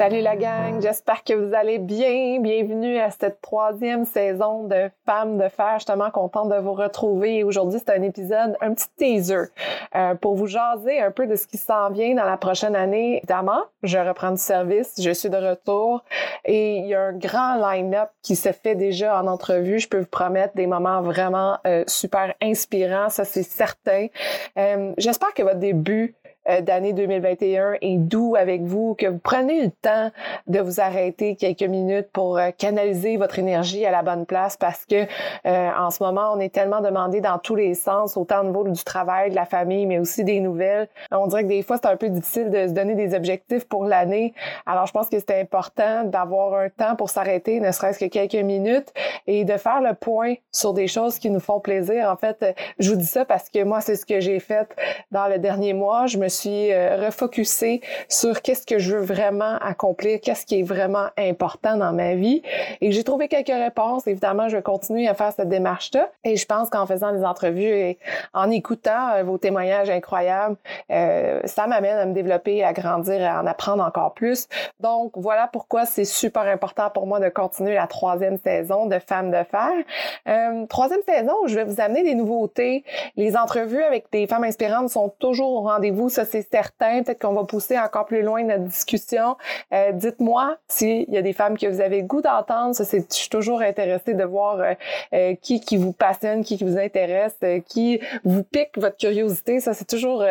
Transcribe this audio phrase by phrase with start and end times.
[0.00, 2.40] Salut la gang, j'espère que vous allez bien.
[2.40, 5.74] Bienvenue à cette troisième saison de Femmes de Fer.
[5.74, 7.44] Justement, contente de vous retrouver.
[7.44, 9.50] Aujourd'hui, c'est un épisode, un petit teaser
[9.94, 13.18] euh, pour vous jaser un peu de ce qui s'en vient dans la prochaine année.
[13.18, 16.02] Évidemment, je reprends du service, je suis de retour
[16.46, 19.80] et il y a un grand line-up qui se fait déjà en entrevue.
[19.80, 24.06] Je peux vous promettre des moments vraiment euh, super inspirants, ça c'est certain.
[24.56, 26.14] Euh, j'espère que votre début
[26.60, 30.10] d'année 2021 est doux avec vous, que vous prenez le temps
[30.46, 34.84] de vous arrêter quelques minutes pour euh, canaliser votre énergie à la bonne place parce
[34.84, 35.06] que
[35.46, 38.64] euh, en ce moment, on est tellement demandé dans tous les sens, autant au niveau
[38.64, 40.88] du travail, de la famille, mais aussi des nouvelles.
[41.10, 43.84] On dirait que des fois, c'est un peu difficile de se donner des objectifs pour
[43.84, 44.34] l'année.
[44.66, 48.34] Alors, je pense que c'est important d'avoir un temps pour s'arrêter, ne serait-ce que quelques
[48.34, 48.92] minutes,
[49.26, 52.08] et de faire le point sur des choses qui nous font plaisir.
[52.10, 54.74] En fait, je vous dis ça parce que moi, c'est ce que j'ai fait
[55.10, 56.06] dans le dernier mois.
[56.06, 60.62] Je me suis euh, refocusée sur qu'est-ce que je veux vraiment accomplir, qu'est-ce qui est
[60.62, 62.42] vraiment important dans ma vie.
[62.80, 64.06] Et j'ai trouvé quelques réponses.
[64.06, 66.08] Évidemment, je vais continuer à faire cette démarche-là.
[66.24, 67.98] Et je pense qu'en faisant des entrevues et
[68.32, 70.56] en écoutant euh, vos témoignages incroyables,
[70.90, 74.48] euh, ça m'amène à me développer, à grandir, à en apprendre encore plus.
[74.80, 79.30] Donc, voilà pourquoi c'est super important pour moi de continuer la troisième saison de Femmes
[79.30, 80.66] de Fer.
[80.68, 82.84] Troisième saison, je vais vous amener des nouveautés.
[83.16, 87.02] Les entrevues avec des femmes inspirantes sont toujours au rendez-vous c'est certain.
[87.02, 89.36] Peut-être qu'on va pousser encore plus loin notre discussion.
[89.72, 92.74] Euh, dites-moi s'il y a des femmes que vous avez goût d'entendre.
[92.74, 94.74] Ça, c'est, je suis toujours intéressée de voir euh,
[95.14, 97.36] euh, qui qui vous passionne, qui, qui vous intéresse,
[97.66, 99.60] qui vous pique votre curiosité.
[99.60, 100.24] Ça, c'est toujours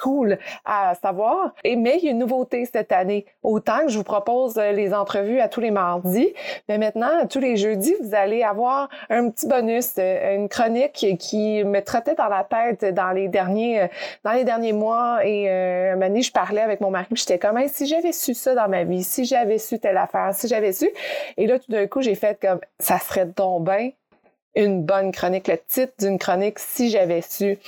[0.00, 1.54] cool à savoir.
[1.64, 3.26] Et mais il y a une nouveauté cette année.
[3.42, 6.32] Autant que je vous propose euh, les entrevues à tous les mardis,
[6.68, 11.64] mais maintenant tous les jeudis, vous allez avoir un petit bonus, euh, une chronique qui
[11.64, 13.86] me trottait dans la tête dans les derniers euh,
[14.24, 15.20] dans les derniers mois.
[15.24, 18.68] Et euh, moment je parlais avec mon mari, j'étais comme si j'avais su ça dans
[18.68, 20.88] ma vie, si j'avais su telle affaire, si j'avais su.
[21.36, 23.90] Et là tout d'un coup j'ai fait comme ça serait donc bien
[24.54, 27.58] une bonne chronique, le titre d'une chronique si j'avais su.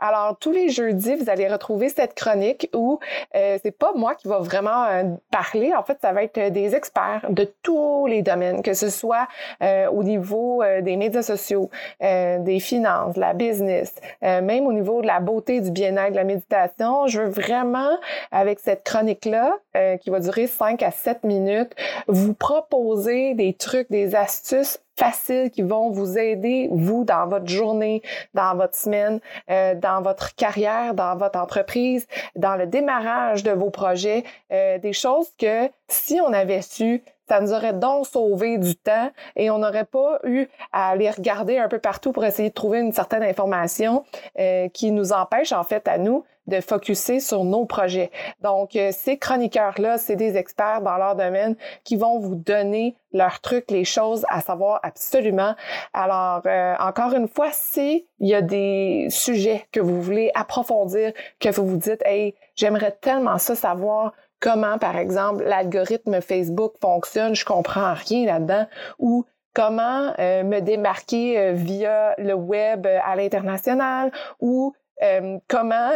[0.00, 2.98] Alors tous les jeudis, vous allez retrouver cette chronique où
[3.34, 5.72] euh, c'est pas moi qui va vraiment euh, parler.
[5.74, 9.28] En fait, ça va être des experts de tous les domaines, que ce soit
[9.62, 15.06] euh, au niveau euh, des médias sociaux, des finances, la business, même au niveau de
[15.06, 17.06] la beauté, du bien-être, de la méditation.
[17.06, 17.98] Je veux vraiment,
[18.30, 19.58] avec cette chronique-là,
[20.00, 21.74] qui va durer 5 à 7 minutes,
[22.06, 28.02] vous proposer des trucs, des astuces faciles qui vont vous aider, vous, dans votre journée,
[28.34, 29.20] dans votre semaine,
[29.50, 34.92] euh, dans votre carrière, dans votre entreprise, dans le démarrage de vos projets, euh, des
[34.92, 39.58] choses que si on avait su, ça nous aurait donc sauvé du temps et on
[39.58, 43.22] n'aurait pas eu à aller regarder un peu partout pour essayer de trouver une certaine
[43.22, 44.04] information
[44.38, 48.10] euh, qui nous empêche en fait à nous de focuser sur nos projets.
[48.40, 53.40] Donc, euh, ces chroniqueurs-là, c'est des experts dans leur domaine qui vont vous donner leurs
[53.40, 55.54] trucs, les choses à savoir absolument.
[55.92, 61.12] Alors, euh, encore une fois, si il y a des sujets que vous voulez approfondir,
[61.38, 67.34] que vous vous dites, hey, j'aimerais tellement ça savoir comment, par exemple, l'algorithme Facebook fonctionne,
[67.34, 68.66] je comprends rien là-dedans,
[68.98, 75.92] ou comment euh, me démarquer via le web à l'international, ou euh, comment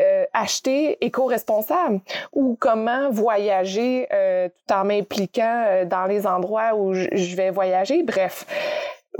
[0.00, 2.00] euh, acheter éco-responsable
[2.32, 8.02] ou comment voyager euh, tout en m'impliquant dans les endroits où je vais voyager.
[8.02, 8.46] Bref,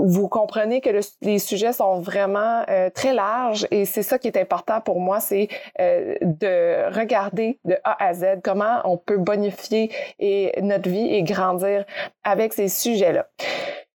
[0.03, 0.89] vous comprenez que
[1.21, 2.63] les sujets sont vraiment
[2.93, 5.47] très larges et c'est ça qui est important pour moi, c'est
[5.79, 11.85] de regarder de A à Z comment on peut bonifier et notre vie et grandir
[12.23, 13.27] avec ces sujets-là.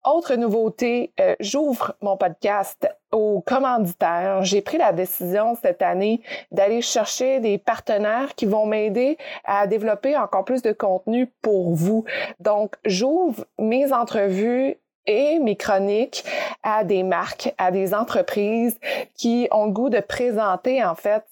[0.05, 4.43] Autre nouveauté, euh, j'ouvre mon podcast aux commanditaires.
[4.43, 6.21] J'ai pris la décision cette année
[6.51, 12.03] d'aller chercher des partenaires qui vont m'aider à développer encore plus de contenu pour vous.
[12.41, 16.23] Donc, j'ouvre mes entrevues et mes chroniques
[16.63, 18.79] à des marques, à des entreprises
[19.15, 21.23] qui ont le goût de présenter en fait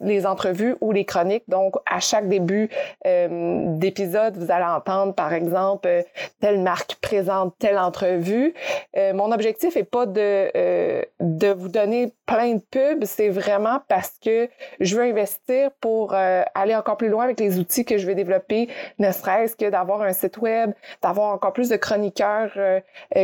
[0.00, 1.44] les entrevues ou les chroniques.
[1.48, 2.70] Donc à chaque début
[3.06, 6.02] euh, d'épisode, vous allez entendre par exemple euh,
[6.40, 8.54] telle marque présente telle entrevue.
[8.96, 14.14] Euh, mon objectif est pas de de vous donner plein de pubs, c'est vraiment parce
[14.22, 14.48] que
[14.80, 18.68] je veux investir pour aller encore plus loin avec les outils que je vais développer,
[18.98, 20.72] ne serait-ce que d'avoir un site web,
[21.02, 22.50] d'avoir encore plus de chroniqueurs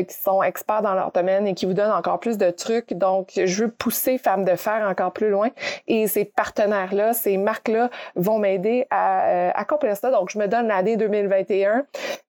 [0.01, 2.93] qui sont experts dans leur domaine et qui vous donnent encore plus de trucs.
[2.95, 5.51] Donc, je veux pousser Femmes de Fer encore plus loin.
[5.87, 10.11] Et ces partenaires-là, ces marques-là vont m'aider à euh, accomplir ça.
[10.11, 11.85] Donc, je me donne l'année 2021.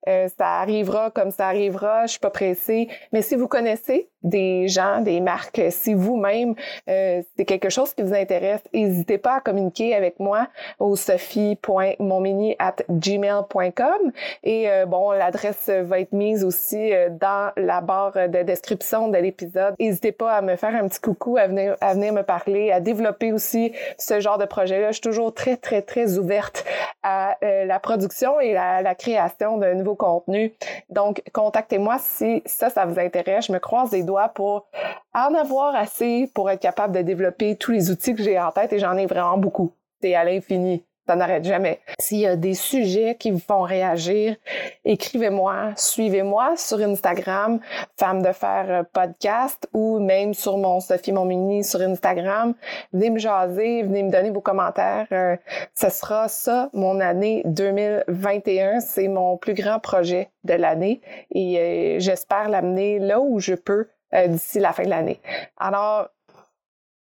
[0.08, 2.06] Euh, ça arrivera comme ça arrivera.
[2.06, 2.88] Je suis pas pressée.
[3.12, 6.54] Mais si vous connaissez des gens, des marques, si vous-même,
[6.88, 10.48] euh, c'est quelque chose qui vous intéresse, n'hésitez pas à communiquer avec moi
[10.78, 14.12] au sophie.monmini at gmail.com.
[14.42, 19.74] Et euh, bon, l'adresse va être mise aussi dans la barre de description de l'épisode.
[19.78, 22.80] N'hésitez pas à me faire un petit coucou, à venir, à venir me parler, à
[22.80, 24.88] développer aussi ce genre de projet-là.
[24.88, 26.64] Je suis toujours très, très, très ouverte
[27.04, 30.52] à euh, la production et la, la, création de nouveaux contenus.
[30.88, 33.46] Donc, contactez-moi si ça, ça vous intéresse.
[33.46, 34.66] Je me croise les doigts pour
[35.14, 38.72] en avoir assez pour être capable de développer tous les outils que j'ai en tête
[38.72, 39.72] et j'en ai vraiment beaucoup.
[40.00, 41.80] C'est à l'infini ça n'arrête jamais.
[41.98, 44.36] S'il y a des sujets qui vous font réagir,
[44.84, 47.60] écrivez-moi, suivez-moi sur Instagram,
[47.98, 52.54] Femme de Fer euh, Podcast, ou même sur mon Sophie Mon Mini sur Instagram.
[52.92, 55.06] Venez me jaser, venez me donner vos commentaires.
[55.12, 55.36] Euh,
[55.74, 58.80] ce sera ça, mon année 2021.
[58.80, 63.88] C'est mon plus grand projet de l'année et euh, j'espère l'amener là où je peux
[64.28, 65.20] d'ici la fin de l'année.
[65.58, 66.08] Alors,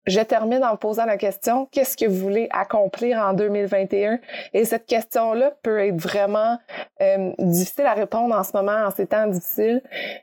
[0.06, 4.18] je termine en posant la question, qu'est-ce que vous voulez accomplir en 2021?
[4.52, 6.58] Et cette question-là peut être vraiment
[7.00, 9.82] euh, difficile à répondre en ce moment, en ces temps difficiles,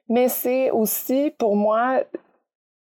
[0.09, 2.03] mais c'est aussi pour moi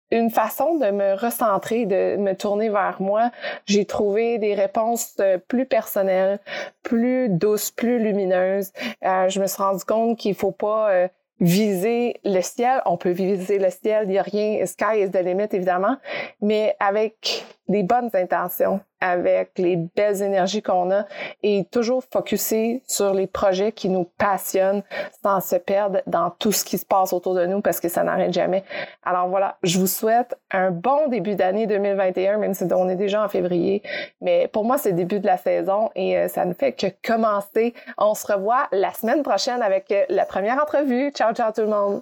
[0.10, 3.30] une façon de me recentrer, de me tourner vers moi.
[3.66, 6.40] J'ai trouvé des réponses euh, plus personnelles,
[6.82, 8.72] plus douces, plus lumineuses.
[9.06, 12.81] Euh, je me suis rendu compte qu'il faut pas viser le ciel.
[12.86, 15.98] On peut viser le ciel, il n'y a rien, sky is the limit évidemment,
[16.42, 21.06] mais avec des bonnes intentions, avec les belles énergies qu'on a
[21.44, 24.84] et toujours focuser sur les projets qui nous passionnent
[25.24, 28.04] sans se perdre dans tout ce qui se passe autour de nous parce que ça
[28.04, 28.64] n'arrête jamais.
[29.04, 33.24] Alors voilà, je vous souhaite un bon début d'année 2021, même si on est déjà
[33.24, 33.82] en février.
[34.22, 36.88] Mais pour moi, c'est le début de la saison et euh, ça ne fait que
[37.06, 37.74] commencer.
[37.98, 41.12] On se revoit la semaine prochaine avec euh, la première entrevue.
[41.12, 42.02] Ciao, ciao tout le monde.